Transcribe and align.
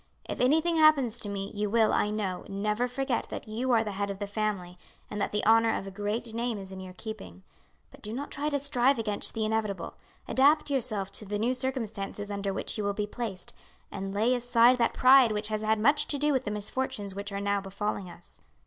If 0.27 0.39
anything 0.39 0.77
happens 0.77 1.19
to 1.19 1.29
me, 1.29 1.51
you 1.53 1.69
will, 1.69 1.93
I 1.93 2.09
know, 2.09 2.43
never 2.49 2.87
forget 2.87 3.29
that 3.29 3.47
you 3.47 3.69
are 3.71 3.83
the 3.83 3.91
head 3.91 4.09
of 4.09 4.17
the 4.17 4.25
family, 4.25 4.79
and 5.11 5.21
that 5.21 5.31
the 5.31 5.45
honour 5.45 5.77
of 5.77 5.85
a 5.85 5.91
great 5.91 6.33
name 6.33 6.57
is 6.57 6.71
in 6.71 6.79
your 6.79 6.95
keeping; 6.95 7.43
but 7.91 8.01
do 8.01 8.11
not 8.11 8.31
try 8.31 8.49
to 8.49 8.57
strive 8.57 8.97
against 8.97 9.35
the 9.35 9.45
inevitable. 9.45 9.93
Adapt 10.27 10.71
yourself 10.71 11.11
to 11.11 11.25
the 11.25 11.37
new 11.37 11.53
circumstances 11.53 12.31
under 12.31 12.51
which 12.51 12.79
you 12.79 12.83
will 12.83 12.93
be 12.95 13.05
placed, 13.05 13.53
and 13.91 14.11
lay 14.11 14.33
aside 14.33 14.79
that 14.79 14.95
pride 14.95 15.31
which 15.33 15.49
has 15.49 15.61
had 15.61 15.77
much 15.79 16.07
to 16.07 16.17
do 16.17 16.33
with 16.33 16.45
the 16.45 16.49
misfortunes 16.51 17.13
which 17.13 17.31
are 17.31 17.39
now 17.39 17.61
befalling 17.61 18.09
us. 18.09 18.41